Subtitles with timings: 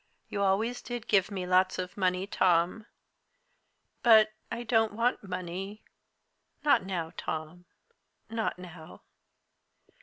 [0.29, 2.87] You always did give me lots of money, Tom,
[4.01, 5.83] But I don't want money
[6.63, 7.65] not now, Tom,
[8.27, 9.03] not now."